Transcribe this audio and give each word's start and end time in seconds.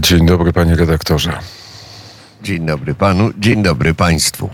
Dzień 0.00 0.26
dobry, 0.26 0.52
panie 0.52 0.76
redaktorze. 0.76 1.38
Dzień 2.42 2.66
dobry 2.66 2.94
panu, 2.94 3.30
dzień 3.38 3.62
dobry 3.62 3.94
państwu. 3.94 4.50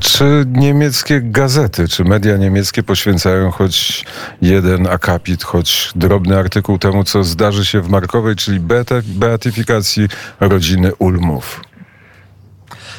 Czy 0.00 0.44
niemieckie 0.46 1.20
gazety, 1.22 1.88
czy 1.88 2.04
media 2.04 2.36
niemieckie 2.36 2.82
poświęcają 2.82 3.50
choć 3.50 4.04
jeden 4.42 4.86
akapit, 4.86 5.44
choć 5.44 5.92
drobny 5.96 6.38
artykuł 6.38 6.78
temu, 6.78 7.04
co 7.04 7.24
zdarzy 7.24 7.64
się 7.64 7.80
w 7.80 7.88
Markowej, 7.88 8.36
czyli 8.36 8.60
beatyfikacji 9.04 10.08
rodziny 10.40 10.94
Ulmów? 10.94 11.64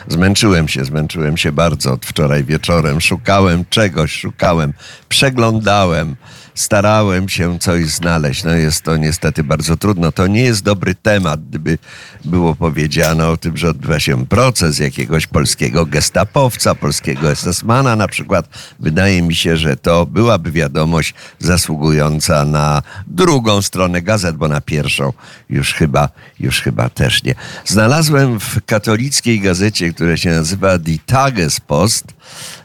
Zmęczyłem 0.07 0.68
się, 0.68 0.86
zmęczyłem 0.86 1.38
się 1.38 1.52
bardzo 1.52 1.93
od 1.93 2.05
wczoraj 2.05 2.43
wieczorem. 2.43 3.02
Szukałem 3.02 3.66
czegoś, 3.70 4.11
szukałem, 4.11 4.73
przeglądałem 5.09 6.16
starałem 6.60 7.30
się 7.30 7.60
coś 7.60 7.86
znaleźć. 7.86 8.44
No 8.44 8.52
jest 8.52 8.82
to 8.82 8.98
niestety 8.98 9.44
bardzo 9.44 9.78
trudno. 9.78 10.12
To 10.12 10.28
nie 10.28 10.42
jest 10.42 10.64
dobry 10.64 10.96
temat, 10.96 11.48
gdyby 11.50 11.78
było 12.25 12.56
powiedziane 12.56 13.28
o 13.28 13.38
tym, 13.38 13.57
że 13.57 13.70
odbywa 13.70 14.00
się 14.00 14.25
proces 14.25 14.80
jakiegoś 14.80 15.28
polskiego 15.28 15.86
gestapowca, 15.86 16.75
polskiego 16.75 17.28
SS-mana 17.36 17.96
na 17.96 18.07
przykład. 18.07 18.50
Wydaje 18.80 19.21
mi 19.21 19.36
się, 19.36 19.57
że 19.57 19.78
to 19.78 20.06
byłaby 20.06 20.52
wiadomość 20.52 21.14
zasługująca 21.39 22.46
na 22.46 22.82
drugą 23.07 23.61
stronę 23.61 24.02
gazet, 24.02 24.36
bo 24.36 24.47
na 24.47 24.61
pierwszą 24.61 25.14
już 25.50 25.74
chyba, 25.74 26.10
już 26.39 26.61
chyba 26.61 26.89
też 26.89 27.24
nie. 27.24 27.36
Znalazłem 27.66 28.39
w 28.39 28.66
katolickiej 28.66 29.39
gazecie, 29.39 29.94
która 29.94 30.18
się 30.18 30.30
nazywa 30.30 30.78
Die 30.78 30.97
Tagespost, 31.05 32.05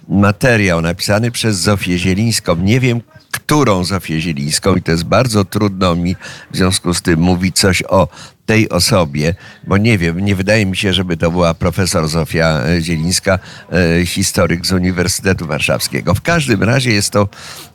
materiał 0.08 0.80
napisany 0.80 1.30
przez 1.30 1.56
Zofię 1.56 1.98
Zielińską. 1.98 2.56
Nie 2.56 2.80
wiem, 2.80 3.00
którą 3.46 3.84
Zofię 3.84 4.20
Zielińską 4.20 4.76
i 4.76 4.82
to 4.82 4.90
jest 4.90 5.04
bardzo 5.04 5.44
trudno 5.44 5.96
mi 5.96 6.16
w 6.52 6.56
związku 6.56 6.94
z 6.94 7.02
tym 7.02 7.20
mówić 7.20 7.58
coś 7.58 7.82
o 7.82 8.08
tej 8.46 8.68
osobie, 8.68 9.34
bo 9.66 9.76
nie 9.76 9.98
wiem, 9.98 10.20
nie 10.20 10.36
wydaje 10.36 10.66
mi 10.66 10.76
się, 10.76 10.92
żeby 10.92 11.16
to 11.16 11.30
była 11.30 11.54
profesor 11.54 12.08
Zofia 12.08 12.60
e, 12.60 12.80
Zielińska, 12.80 13.38
e, 13.72 14.06
historyk 14.06 14.66
z 14.66 14.72
Uniwersytetu 14.72 15.46
Warszawskiego. 15.46 16.14
W 16.14 16.22
każdym 16.22 16.62
razie 16.62 16.92
jest 16.92 17.10
to 17.10 17.28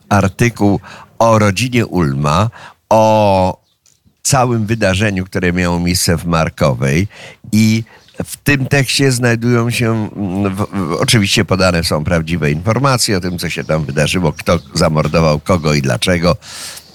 artykuł 0.09 0.79
o 1.19 1.39
rodzinie 1.39 1.85
Ulma, 1.85 2.49
o 2.89 3.61
całym 4.21 4.65
wydarzeniu, 4.65 5.25
które 5.25 5.53
miało 5.53 5.79
miejsce 5.79 6.17
w 6.17 6.25
Markowej 6.25 7.07
i 7.51 7.83
w 8.25 8.37
tym 8.37 8.65
tekście 8.65 9.11
znajdują 9.11 9.69
się, 9.69 10.09
mm, 10.15 10.55
w, 10.55 10.67
oczywiście 10.99 11.45
podane 11.45 11.83
są 11.83 12.03
prawdziwe 12.03 12.51
informacje 12.51 13.17
o 13.17 13.19
tym, 13.19 13.39
co 13.39 13.49
się 13.49 13.63
tam 13.63 13.85
wydarzyło, 13.85 14.33
kto 14.33 14.59
zamordował 14.73 15.39
kogo 15.39 15.73
i 15.73 15.81
dlaczego. 15.81 16.37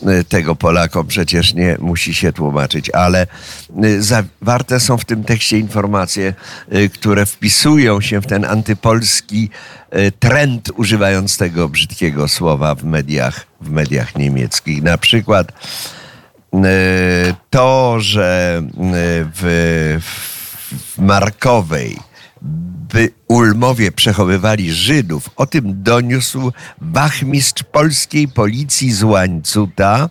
Y, 0.08 0.24
tego 0.24 0.54
Polakom 0.54 1.06
przecież 1.06 1.54
nie 1.54 1.76
musi 1.80 2.14
się 2.14 2.32
tłumaczyć, 2.32 2.90
ale 2.90 3.26
y, 3.84 4.02
zawarte 4.02 4.80
są 4.80 4.98
w 4.98 5.04
tym 5.04 5.24
tekście 5.24 5.58
informacje, 5.58 6.34
y, 6.74 6.88
które 6.88 7.26
wpisują 7.26 8.00
się 8.00 8.20
w 8.20 8.26
ten 8.26 8.44
antypolski 8.44 9.50
trend, 10.18 10.70
używając 10.76 11.36
tego 11.36 11.68
brzydkiego 11.68 12.28
słowa 12.28 12.74
w 12.74 12.84
mediach, 12.84 13.46
w 13.60 13.70
mediach 13.70 14.16
niemieckich. 14.16 14.82
Na 14.82 14.98
przykład 14.98 15.52
to, 17.50 17.96
że 18.00 18.62
w, 19.34 20.00
w 20.02 20.33
w 20.74 20.98
Markowej 20.98 21.98
by 22.92 23.10
Ulmowie 23.28 23.92
przechowywali 23.92 24.72
Żydów. 24.72 25.30
O 25.36 25.46
tym 25.46 25.82
doniósł 25.82 26.52
wachmistrz 26.80 27.62
polskiej 27.62 28.28
policji 28.28 28.92
z 28.92 29.02
Łańcuta, 29.02 30.10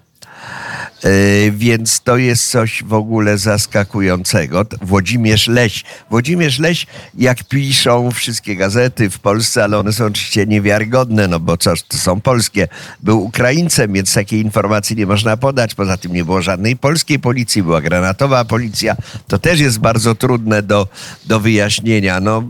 więc 1.51 2.01
to 2.01 2.17
jest 2.17 2.49
coś 2.49 2.83
w 2.83 2.93
ogóle 2.93 3.37
zaskakującego. 3.37 4.65
Włodzimierz 4.81 5.47
Leś. 5.47 5.83
Włodzimierz 6.09 6.59
Leś, 6.59 6.87
jak 7.17 7.43
piszą 7.43 8.11
wszystkie 8.11 8.55
gazety 8.55 9.09
w 9.09 9.19
Polsce, 9.19 9.63
ale 9.63 9.77
one 9.79 9.93
są 9.93 10.05
oczywiście 10.05 10.45
niewiarygodne, 10.45 11.27
no 11.27 11.39
bo 11.39 11.57
coś, 11.57 11.83
to 11.83 11.97
są 11.97 12.21
polskie, 12.21 12.67
był 12.99 13.23
Ukraińcem, 13.23 13.93
więc 13.93 14.13
takiej 14.13 14.41
informacji 14.41 14.95
nie 14.95 15.05
można 15.05 15.37
podać. 15.37 15.75
Poza 15.75 15.97
tym 15.97 16.13
nie 16.13 16.25
było 16.25 16.41
żadnej 16.41 16.77
polskiej 16.77 17.19
policji, 17.19 17.63
była 17.63 17.81
granatowa 17.81 18.45
policja. 18.45 18.95
To 19.27 19.39
też 19.39 19.59
jest 19.59 19.79
bardzo 19.79 20.15
trudne 20.15 20.61
do, 20.61 20.87
do 21.25 21.39
wyjaśnienia. 21.39 22.19
No, 22.19 22.43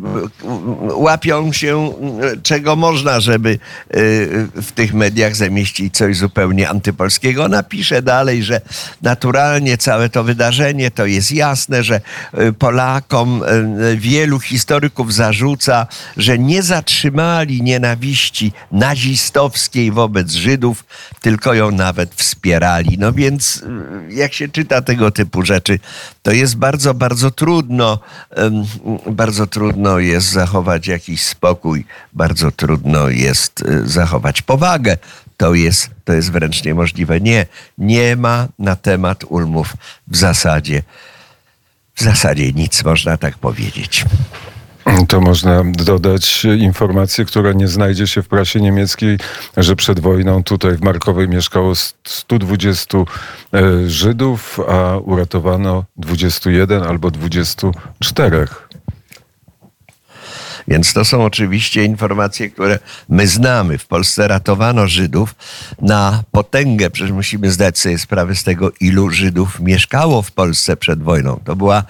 łapią 0.96 1.54
się 1.54 1.94
czego 2.44 2.76
można, 2.76 3.20
żeby 3.20 3.50
e, 3.50 3.58
w 4.62 4.72
tych 4.76 4.94
mediach 4.94 5.36
zamieścić 5.36 5.96
coś 5.96 6.18
zupełnie 6.18 6.70
antypolskiego. 6.70 7.48
Napiszę 7.48 8.02
dalej, 8.02 8.43
że 8.44 8.62
naturalnie 9.02 9.78
całe 9.78 10.10
to 10.10 10.24
wydarzenie 10.24 10.92
to 10.92 11.06
jest 11.06 11.32
jasne, 11.32 11.84
że 11.84 12.02
y, 12.40 12.54
Polakom 12.54 13.44
y, 13.44 13.98
wielu 13.98 14.40
historyków 14.40 15.14
zarzuca, 15.14 15.88
że 16.18 16.40
nie 16.40 16.64
zatrzymali 16.64 17.62
nienawiści 17.62 18.54
nazistowskiej 18.72 19.92
wobec 19.92 20.32
Żydów, 20.32 20.86
tylko 21.22 21.54
ją 21.54 21.72
nawet 21.72 22.16
wspierali. 22.16 22.98
No 23.00 23.14
więc 23.14 23.58
y, 23.58 24.14
jak 24.14 24.34
się 24.34 24.48
czyta 24.48 24.82
tego 24.82 25.12
typu 25.12 25.46
rzeczy, 25.46 25.80
to 26.22 26.32
jest 26.32 26.56
bardzo, 26.56 26.94
bardzo 26.94 27.32
trudno, 27.32 28.00
bardzo 29.12 29.48
trudno 29.48 30.00
jest 30.00 30.30
zachować 30.30 30.88
jakiś 30.88 31.22
spokój, 31.22 31.86
bardzo 32.14 32.52
trudno 32.52 33.10
jest 33.10 33.64
zachować 33.86 34.42
powagę 34.42 34.98
to 35.38 35.54
jest, 35.54 35.90
to 36.06 36.14
jest 36.14 36.32
wręcz 36.32 36.64
niemożliwe. 36.64 37.22
Nie, 37.22 37.46
nie 37.78 38.16
ma 38.16 38.48
na 38.60 38.76
temat 38.76 39.24
ulmów 39.24 39.74
w 40.08 40.18
zasadzie, 40.18 40.84
w 41.96 42.04
zasadzie 42.04 42.52
nic, 42.52 42.84
można 42.84 43.18
tak 43.18 43.38
powiedzieć. 43.38 44.06
To 45.08 45.22
można 45.22 45.64
dodać 45.66 46.46
informację, 46.46 47.26
która 47.26 47.54
nie 47.54 47.68
znajdzie 47.68 48.08
się 48.08 48.22
w 48.22 48.28
prasie 48.28 48.62
niemieckiej, 48.62 49.18
że 49.58 49.76
przed 49.76 50.00
wojną 50.00 50.44
tutaj 50.44 50.78
w 50.78 50.82
Markowej 50.82 51.30
mieszkało 51.30 51.74
120 52.04 52.98
e, 52.98 53.04
Żydów, 53.90 54.60
a 54.70 54.98
uratowano 54.98 55.86
21 55.98 56.84
albo 56.84 57.12
24. 57.12 58.48
Więc 60.68 60.94
to 60.94 61.06
są 61.06 61.26
oczywiście 61.26 61.84
informacje, 61.84 62.50
które 62.50 62.80
my 63.10 63.28
znamy. 63.28 63.78
W 63.78 63.88
Polsce 63.88 64.28
ratowano 64.28 64.88
Żydów 64.88 65.36
na 65.82 66.24
potęgę. 66.32 66.90
Przecież 66.90 67.12
musimy 67.12 67.52
zdać 67.52 67.80
sobie 67.80 67.98
sprawę 67.98 68.36
z 68.36 68.44
tego, 68.44 68.72
ilu 68.80 69.10
Żydów 69.10 69.60
mieszkało 69.60 70.22
w 70.22 70.32
Polsce 70.32 70.78
przed 70.78 71.04
wojną. 71.04 71.40
To 71.46 71.56
była 71.56 71.84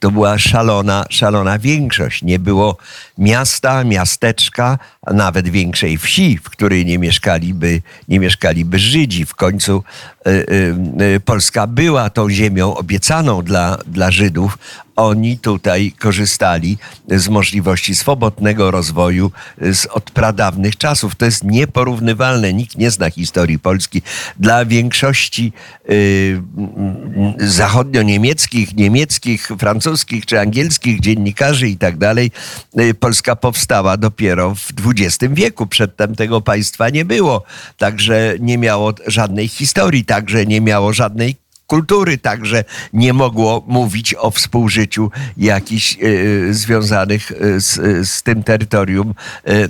to 0.00 0.10
była 0.10 0.38
szalona, 0.38 1.04
szalona 1.10 1.58
większość. 1.58 2.22
Nie 2.22 2.38
było 2.38 2.76
miasta, 3.18 3.84
miasteczka, 3.84 4.78
a 5.06 5.12
nawet 5.12 5.48
większej 5.48 5.98
wsi, 5.98 6.38
w 6.38 6.50
której 6.50 6.86
nie 6.86 6.98
mieszkaliby, 6.98 7.82
nie 8.08 8.20
mieszkaliby 8.20 8.78
Żydzi. 8.78 9.26
W 9.26 9.34
końcu 9.34 9.82
y, 10.26 10.30
y, 10.30 10.74
y, 11.16 11.20
Polska 11.20 11.66
była 11.66 12.10
tą 12.10 12.30
ziemią 12.30 12.74
obiecaną 12.74 13.42
dla, 13.42 13.78
dla 13.86 14.10
Żydów. 14.10 14.58
Oni 14.96 15.38
tutaj 15.38 15.92
korzystali 15.98 16.78
z 17.08 17.28
możliwości 17.28 17.94
swobodnego 17.94 18.70
rozwoju 18.70 19.30
z 19.60 19.86
od 19.86 20.10
pradawnych 20.10 20.76
czasów. 20.76 21.14
To 21.14 21.24
jest 21.24 21.44
nieporównywalne. 21.44 22.52
Nikt 22.52 22.78
nie 22.78 22.90
zna 22.90 23.10
historii 23.10 23.58
Polski. 23.58 24.02
Dla 24.40 24.64
większości 24.64 25.52
y, 25.90 26.42
zachodnio-niemieckich, 27.38 28.76
niemieckich, 28.76 29.48
francuskich 29.58 30.26
czy 30.26 30.40
angielskich 30.40 31.00
dziennikarzy 31.00 31.68
i 31.68 31.76
tak 31.76 31.98
dalej, 31.98 32.30
y, 32.80 32.94
Polska 32.94 33.36
powstała 33.36 33.96
dopiero 33.96 34.54
w 34.54 34.72
XX 34.86 35.34
wieku. 35.34 35.66
Przedtem 35.66 36.14
tego 36.14 36.40
państwa 36.40 36.90
nie 36.90 37.04
było. 37.04 37.44
Także 37.76 38.34
nie 38.40 38.58
miało 38.58 38.94
żadnej 39.06 39.48
historii, 39.48 40.04
także 40.04 40.46
nie 40.46 40.60
miało 40.60 40.92
żadnej 40.92 41.45
kultury, 41.66 42.18
także 42.18 42.64
nie 42.92 43.12
mogło 43.12 43.64
mówić 43.66 44.14
o 44.18 44.30
współżyciu 44.30 45.10
jakichś 45.36 45.96
y, 46.02 46.54
związanych 46.54 47.32
z, 47.56 48.08
z 48.08 48.22
tym 48.22 48.42
terytorium 48.42 49.14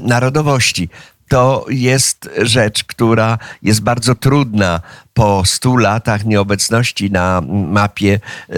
narodowości. 0.00 0.88
To 1.28 1.66
jest 1.68 2.30
rzecz, 2.42 2.84
która 2.84 3.38
jest 3.62 3.80
bardzo 3.80 4.14
trudna 4.14 4.80
po 5.16 5.42
stu 5.44 5.76
latach 5.76 6.24
nieobecności 6.24 7.10
na 7.10 7.40
mapie 7.50 8.20
e, 8.48 8.56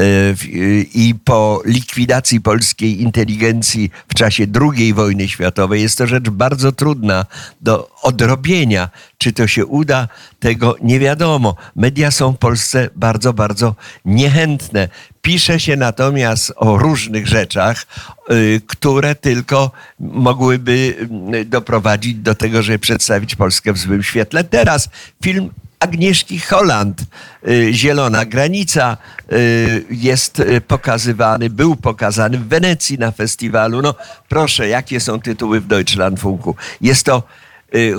i 0.94 1.14
po 1.24 1.62
likwidacji 1.64 2.40
polskiej 2.40 3.02
inteligencji 3.02 3.90
w 4.08 4.14
czasie 4.14 4.46
II 4.60 4.94
wojny 4.94 5.28
światowej. 5.28 5.82
Jest 5.82 5.98
to 5.98 6.06
rzecz 6.06 6.30
bardzo 6.30 6.72
trudna 6.72 7.26
do 7.60 7.90
odrobienia. 8.02 8.88
Czy 9.18 9.32
to 9.32 9.46
się 9.46 9.66
uda, 9.66 10.08
tego 10.40 10.76
nie 10.82 11.00
wiadomo. 11.00 11.56
Media 11.76 12.10
są 12.10 12.32
w 12.32 12.38
Polsce 12.38 12.90
bardzo, 12.96 13.32
bardzo 13.32 13.74
niechętne. 14.04 14.88
Pisze 15.22 15.60
się 15.60 15.76
natomiast 15.76 16.52
o 16.56 16.78
różnych 16.78 17.26
rzeczach, 17.26 17.86
y, 18.30 18.60
które 18.66 19.14
tylko 19.14 19.70
mogłyby 20.00 20.94
y, 21.34 21.44
doprowadzić 21.44 22.14
do 22.14 22.34
tego, 22.34 22.62
żeby 22.62 22.78
przedstawić 22.78 23.36
Polskę 23.36 23.72
w 23.72 23.78
złym 23.78 24.02
świetle. 24.02 24.44
Teraz 24.44 24.88
film 25.22 25.50
Agnieszki 25.80 26.38
Holland. 26.38 27.04
Y, 27.48 27.72
Zielona 27.72 28.24
granica 28.24 28.96
y, 29.32 29.84
jest 29.90 30.40
y, 30.40 30.60
pokazywany, 30.60 31.50
był 31.50 31.76
pokazany 31.76 32.38
w 32.38 32.48
Wenecji 32.48 32.98
na 32.98 33.12
festiwalu. 33.12 33.82
No 33.82 33.94
proszę, 34.28 34.68
jakie 34.68 35.00
są 35.00 35.20
tytuły 35.20 35.60
w 35.60 35.66
Deutschlandfunku? 35.66 36.54
Jest 36.80 37.06
to 37.06 37.22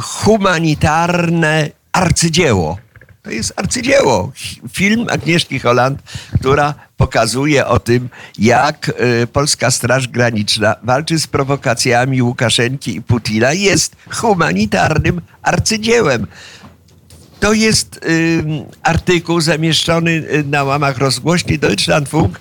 humanitarne 0.01 1.69
arcydzieło. 1.91 2.77
To 3.23 3.31
jest 3.31 3.53
arcydzieło. 3.55 4.31
Film 4.73 5.07
Agnieszki 5.09 5.59
Holland, 5.59 6.01
która 6.39 6.73
pokazuje 6.97 7.67
o 7.67 7.79
tym, 7.79 8.09
jak 8.37 8.91
polska 9.33 9.71
Straż 9.71 10.07
Graniczna 10.07 10.75
walczy 10.83 11.19
z 11.19 11.27
prowokacjami 11.27 12.21
Łukaszenki 12.21 12.95
i 12.95 13.01
Putina. 13.01 13.53
Jest 13.53 13.95
humanitarnym 14.09 15.21
arcydziełem. 15.41 16.27
To 17.39 17.53
jest 17.53 17.99
y, 18.05 18.43
artykuł 18.83 19.41
zamieszczony 19.41 20.11
y, 20.11 20.43
na 20.47 20.63
łamach 20.63 20.97
rozgłośni 20.97 21.59
Deutschlandfunk, 21.59 22.39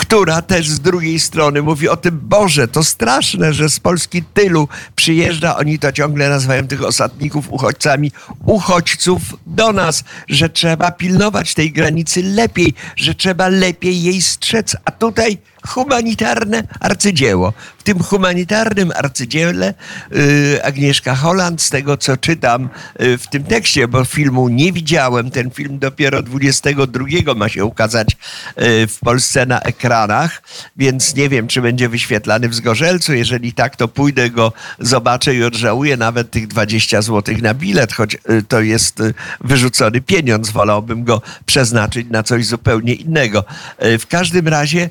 która 0.00 0.42
też 0.42 0.68
z 0.70 0.80
drugiej 0.80 1.20
strony 1.20 1.62
mówi 1.62 1.88
o 1.88 1.96
tym, 1.96 2.20
Boże, 2.22 2.68
to 2.68 2.84
straszne, 2.84 3.54
że 3.54 3.70
z 3.70 3.80
Polski 3.80 4.22
tylu 4.22 4.68
przyjeżdża, 4.96 5.56
oni 5.56 5.78
to 5.78 5.92
ciągle 5.92 6.28
nazywają 6.28 6.66
tych 6.66 6.84
osadników 6.84 7.52
uchodźcami, 7.52 8.12
uchodźców 8.46 9.22
do 9.46 9.72
nas, 9.72 10.04
że 10.28 10.48
trzeba 10.48 10.90
pilnować 10.90 11.54
tej 11.54 11.72
granicy 11.72 12.22
lepiej, 12.22 12.74
że 12.96 13.14
trzeba 13.14 13.48
lepiej 13.48 14.02
jej 14.02 14.22
strzec, 14.22 14.76
a 14.84 14.90
tutaj 14.90 15.38
humanitarne 15.68 16.62
arcydzieło. 16.80 17.52
W 17.78 17.82
tym 17.82 18.02
humanitarnym 18.02 18.92
arcydziele 18.96 19.74
y, 20.12 20.64
Agnieszka 20.64 21.14
Holland, 21.14 21.62
z 21.62 21.70
tego 21.70 21.96
co 21.96 22.16
czytam 22.16 22.68
y, 23.02 23.18
w 23.18 23.26
tym 23.26 23.44
tekście, 23.44 23.88
bo 23.88 24.04
filmu 24.04 24.48
nie 24.48 24.72
widziałem, 24.72 25.30
ten 25.30 25.50
film 25.50 25.78
dopiero 25.78 26.22
22 26.22 27.34
ma 27.34 27.48
się 27.48 27.64
ukazać 27.64 28.08
y, 28.10 28.86
w 28.86 28.98
Polsce 29.00 29.46
na 29.46 29.60
ekranach, 29.90 30.42
więc 30.76 31.14
nie 31.14 31.28
wiem, 31.28 31.48
czy 31.48 31.62
będzie 31.62 31.88
wyświetlany 31.88 32.48
w 32.48 32.54
Zgorzelcu. 32.54 33.14
Jeżeli 33.14 33.52
tak, 33.52 33.76
to 33.76 33.88
pójdę 33.88 34.30
go, 34.30 34.52
zobaczę 34.78 35.34
i 35.34 35.44
odżałuję 35.44 35.96
nawet 35.96 36.30
tych 36.30 36.46
20 36.46 37.02
zł 37.02 37.34
na 37.42 37.54
bilet, 37.54 37.92
choć 37.92 38.14
y, 38.14 38.42
to 38.48 38.60
jest 38.60 39.00
y, 39.00 39.14
wyrzucony 39.40 40.00
pieniądz. 40.00 40.50
Wolałbym 40.50 41.04
go 41.04 41.22
przeznaczyć 41.46 42.06
na 42.10 42.22
coś 42.22 42.46
zupełnie 42.46 42.94
innego. 42.94 43.44
Y, 43.84 43.98
W 43.98 44.06
każdym 44.06 44.48
razie 44.48 44.90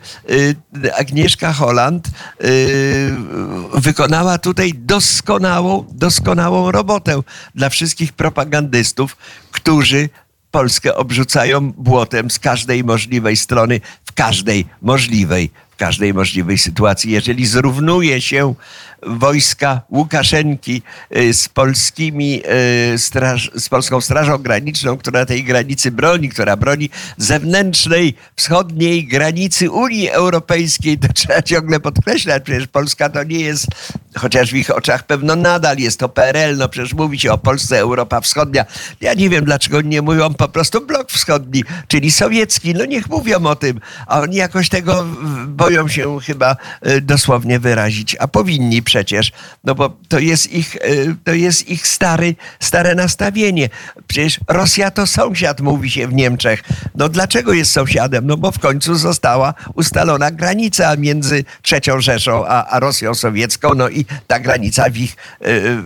Agnieszka 0.98 1.54
Holland 1.54 2.08
wykonała 3.74 4.38
tutaj 4.38 4.74
doskonałą, 4.76 5.86
doskonałą 5.92 6.72
robotę 6.72 7.22
dla 7.56 7.70
wszystkich 7.70 8.14
propagandystów, 8.14 9.18
którzy 9.52 10.10
Polskę 10.52 10.96
obrzucają 10.96 11.72
błotem 11.72 12.32
z 12.32 12.40
każdej 12.40 12.84
możliwej 12.84 13.38
strony, 13.38 13.82
każdej 14.20 14.66
możliwej, 14.82 15.52
każdej 15.80 16.14
możliwej 16.14 16.58
sytuacji. 16.58 17.12
Jeżeli 17.12 17.46
zrównuje 17.46 18.22
się 18.22 18.54
wojska 19.04 19.82
Łukaszenki 19.90 20.82
y, 21.18 21.34
z 21.34 21.50
polskimi, 21.50 22.42
y, 22.94 22.98
straż, 22.98 23.52
z 23.56 23.70
polską 23.70 24.02
Strażą 24.02 24.38
Graniczną, 24.38 24.98
która 24.98 25.26
tej 25.26 25.44
granicy 25.44 25.92
broni, 25.92 26.30
która 26.30 26.58
broni 26.58 26.90
zewnętrznej, 27.18 28.14
wschodniej 28.36 29.08
granicy 29.08 29.72
Unii 29.72 30.10
Europejskiej, 30.10 30.98
to 30.98 31.14
trzeba 31.14 31.42
ciągle 31.42 31.80
podkreślać, 31.80 32.44
przecież 32.44 32.68
Polska 32.68 33.10
to 33.10 33.24
nie 33.24 33.40
jest, 33.40 33.68
chociaż 34.18 34.52
w 34.52 34.56
ich 34.56 34.76
oczach 34.76 35.06
pewno 35.06 35.36
nadal 35.36 35.78
jest 35.78 36.00
to 36.00 36.10
PRL, 36.10 36.58
no 36.58 36.70
przecież 36.70 36.94
mówi 36.94 37.20
się 37.20 37.32
o 37.32 37.38
Polsce 37.38 37.80
Europa 37.80 38.22
Wschodnia. 38.22 38.66
Ja 39.02 39.14
nie 39.14 39.30
wiem, 39.30 39.46
dlaczego 39.46 39.82
nie 39.82 40.02
mówią 40.02 40.34
po 40.34 40.48
prostu 40.48 40.86
blok 40.86 41.12
wschodni, 41.12 41.64
czyli 41.88 42.12
sowiecki, 42.12 42.74
no 42.74 42.86
niech 42.86 43.10
mówią 43.10 43.46
o 43.46 43.56
tym, 43.56 43.80
a 44.08 44.20
oni 44.20 44.36
jakoś 44.36 44.70
tego 44.70 45.06
boją 45.48 45.69
się 45.88 46.20
chyba 46.20 46.56
y, 46.88 47.02
dosłownie 47.02 47.60
wyrazić, 47.60 48.16
a 48.20 48.28
powinni 48.28 48.84
przecież, 48.84 49.32
no 49.64 49.76
bo 49.76 49.98
to 50.08 50.20
jest 50.20 50.54
ich, 50.54 50.76
y, 50.76 51.16
to 51.24 51.34
jest 51.34 51.70
ich 51.70 51.88
stary, 51.88 52.36
stare 52.60 52.96
nastawienie. 52.96 53.70
Przecież 54.08 54.40
Rosja 54.48 54.92
to 54.92 55.08
sąsiad, 55.08 55.62
mówi 55.62 55.92
się 55.92 56.08
w 56.08 56.14
Niemczech. 56.14 56.64
No 56.96 57.10
dlaczego 57.10 57.54
jest 57.54 57.72
sąsiadem? 57.72 58.28
No 58.28 58.38
bo 58.38 58.52
w 58.52 58.60
końcu 58.60 58.96
została 58.96 59.54
ustalona 59.74 60.32
granica 60.32 60.96
między 60.96 61.44
trzecią 61.62 62.02
Rzeszą 62.02 62.46
a, 62.48 62.66
a 62.66 62.80
Rosją 62.80 63.16
sowiecką, 63.16 63.74
no 63.76 63.90
i 63.90 64.06
ta 64.28 64.40
granica 64.40 64.90
w 64.90 64.98
ich 64.98 65.16
y, 65.46 65.78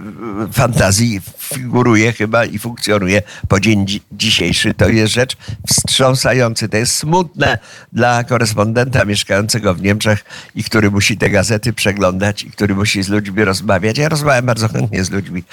fantazji 0.52 1.22
figuruje 1.54 2.14
chyba 2.14 2.46
i 2.46 2.60
funkcjonuje 2.60 3.22
po 3.48 3.60
dzień 3.60 3.86
dzi- 3.86 4.02
dzisiejszy. 4.12 4.74
To 4.74 4.90
jest 4.90 5.14
rzecz 5.14 5.38
wstrząsająca, 5.68 6.68
to 6.68 6.78
jest 6.78 6.96
smutne 6.96 7.58
dla 7.94 8.24
korespondenta 8.24 9.06
mieszkającego 9.06 9.74
w 9.74 9.82
Niemczech 9.82 10.24
i 10.56 10.64
który 10.64 10.92
musi 10.92 11.18
te 11.18 11.30
gazety 11.30 11.74
przeglądać 11.74 12.44
i 12.44 12.52
który 12.52 12.76
musi 12.76 13.04
z 13.04 13.10
ludźmi 13.10 13.44
rozmawiać. 13.46 13.98
Ja 13.98 14.10
rozmawiam 14.10 14.46
bardzo 14.46 14.68
chętnie 14.68 15.04
z 15.04 15.12
ludźmi, 15.12 15.44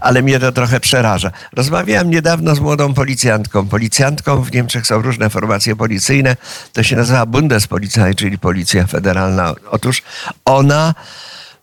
ale 0.00 0.22
mnie 0.22 0.38
to 0.38 0.52
trochę 0.52 0.80
przeraża. 0.80 1.30
Rozmawiałem 1.52 2.10
niedawno 2.10 2.54
z 2.54 2.60
młodą 2.60 2.94
policjantką. 2.94 3.68
Policjantką 3.68 4.42
w 4.42 4.52
Niemczech 4.52 4.86
są 4.86 5.02
różne 5.02 5.30
formacje 5.30 5.76
policyjne. 5.76 6.36
To 6.72 6.82
się 6.82 6.96
nazywa 6.96 7.26
Bundespolizei, 7.26 8.14
czyli 8.14 8.38
Policja 8.38 8.86
Federalna. 8.86 9.54
Otóż 9.70 10.02
ona 10.44 10.94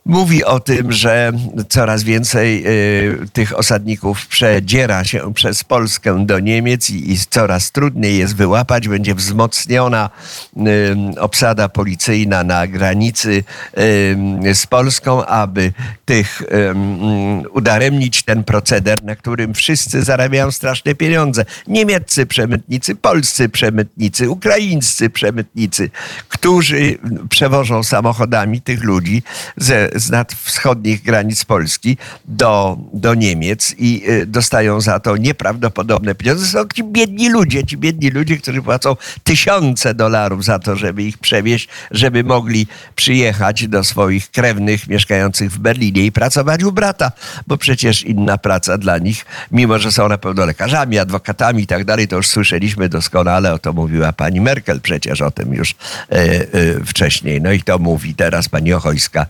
mówi 0.06 0.44
o 0.44 0.60
tym, 0.60 0.92
że 0.92 1.32
coraz 1.70 2.04
więcej 2.04 2.64
y, 2.68 3.30
tych 3.34 3.58
osadników 3.58 4.28
przedziera 4.28 5.04
się 5.04 5.34
przez 5.34 5.64
Polskę 5.64 6.26
do 6.26 6.40
Niemiec 6.40 6.90
i, 6.90 7.12
i 7.12 7.18
coraz 7.30 7.72
trudniej 7.72 8.18
jest 8.18 8.36
wyłapać. 8.36 8.88
Będzie 8.88 9.16
wzmocniona 9.16 10.10
y, 10.58 11.20
obsada 11.20 11.70
policyjna 11.70 12.44
na 12.44 12.68
granicy 12.68 13.44
y, 13.78 14.56
z 14.56 14.66
Polską, 14.68 15.26
aby 15.26 15.74
tych 16.06 16.42
y, 16.42 17.50
udaremnić 17.50 18.24
ten 18.24 18.44
proceder, 18.44 19.04
na 19.04 19.16
którym 19.16 19.54
wszyscy 19.54 20.04
zarabiają 20.04 20.52
straszne 20.52 20.96
pieniądze. 20.96 21.46
Niemieccy 21.68 22.26
przemytnicy, 22.26 22.96
polscy 22.96 23.50
przemytnicy, 23.50 24.30
ukraińscy 24.30 25.10
przemytnicy, 25.10 25.90
którzy 26.30 26.98
przewożą 27.30 27.84
samochodami 27.84 28.62
tych 28.62 28.84
ludzi 28.84 29.24
ze, 29.58 29.90
z 29.96 30.10
nad 30.10 30.34
wschodnich 30.34 31.02
granic 31.04 31.46
Polski 31.46 31.98
do, 32.26 32.78
do 32.94 33.14
Niemiec 33.14 33.76
i 33.78 34.04
y, 34.10 34.26
dostają 34.26 34.82
za 34.82 35.00
to 35.00 35.18
nieprawdopodobne 35.18 36.16
pieniądze. 36.16 36.46
Są 36.46 36.68
ci 36.76 36.84
biedni 36.84 37.30
ludzie, 37.30 37.64
ci 37.64 37.78
biedni 37.78 38.10
ludzie, 38.10 38.38
którzy 38.38 38.62
płacą 38.62 38.96
tysiące 39.24 39.94
dolarów 39.94 40.46
za 40.46 40.60
to, 40.60 40.76
żeby 40.76 41.04
ich 41.04 41.18
przewieźć, 41.18 41.68
żeby 41.92 42.24
mogli 42.24 42.68
przyjechać 42.96 43.68
do 43.68 43.84
swoich 43.84 44.32
krewnych 44.32 44.88
mieszkających 44.88 45.52
w 45.52 45.58
Berlinie 45.60 46.06
i 46.06 46.12
pracować 46.12 46.64
u 46.64 46.72
brata, 46.72 47.12
bo 47.48 47.58
przecież 47.58 48.04
inna 48.04 48.38
praca 48.38 48.78
dla 48.78 48.98
nich, 48.98 49.26
mimo 49.52 49.80
że 49.80 49.92
są 49.92 50.10
na 50.10 50.18
pewno 50.18 50.46
lekarzami, 50.46 51.00
adwokatami 51.00 51.64
i 51.64 51.68
tak 51.68 51.86
dalej, 51.86 52.08
to 52.08 52.16
już 52.16 52.28
słyszeliśmy 52.28 52.90
doskonale, 52.90 53.54
o 53.54 53.60
to 53.60 53.74
mówiła 53.74 54.14
pani 54.14 54.42
Merkel 54.42 54.82
przecież 54.82 55.22
o 55.22 55.32
tym 55.32 55.54
już 55.54 55.72
e, 55.72 56.16
e, 56.16 56.46
wcześniej. 56.86 57.42
No 57.42 57.52
i 57.52 57.62
to 57.62 57.80
mówi 57.80 58.16
teraz 58.16 58.50
pani 58.50 58.74
Ochojska. 58.74 59.26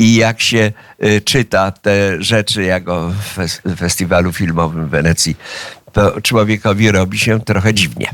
I 0.00 0.14
jak 0.14 0.40
się 0.40 0.72
e, 0.98 1.20
czyta 1.20 1.70
te 1.70 2.22
rzeczy, 2.22 2.62
jak 2.62 2.88
o 2.88 3.10
fes- 3.36 3.76
festiwalu 3.76 4.32
filmowym 4.32 4.86
w 4.86 4.90
Wenecji, 4.90 5.36
to 5.92 6.20
człowiekowi 6.20 6.92
robi 6.92 7.18
się 7.18 7.40
trochę 7.40 7.74
dziwnie. 7.74 8.10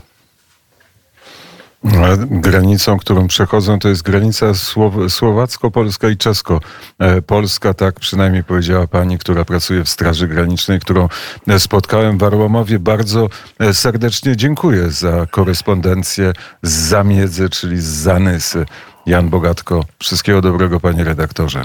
A 1.84 2.16
Granicą, 2.30 2.98
którą 2.98 3.26
przechodzą, 3.28 3.78
to 3.78 3.88
jest 3.88 4.02
granica 4.02 4.46
słow- 4.46 5.10
słowacko-polska 5.10 6.08
i 6.08 6.16
czesko-polska. 6.16 7.74
Tak 7.74 8.00
przynajmniej 8.00 8.44
powiedziała 8.44 8.86
pani, 8.86 9.18
która 9.18 9.44
pracuje 9.44 9.84
w 9.84 9.88
Straży 9.88 10.28
Granicznej, 10.28 10.80
którą 10.80 11.08
e, 11.48 11.60
spotkałem 11.60 12.18
w 12.18 12.24
Arłamowie. 12.24 12.78
Bardzo 12.78 13.28
e, 13.58 13.74
serdecznie 13.74 14.36
dziękuję 14.36 14.90
za 14.90 15.26
korespondencję 15.30 16.32
z 16.62 16.70
Zamiedzy, 16.72 17.50
czyli 17.50 17.80
z 17.80 17.84
Zanysy. 17.84 18.66
Jan 19.06 19.28
Bogatko, 19.28 19.84
wszystkiego 19.98 20.42
dobrego 20.42 20.80
panie 20.80 21.04
redaktorze. 21.04 21.64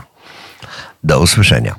Do 1.03 1.20
usłyszenia. 1.20 1.75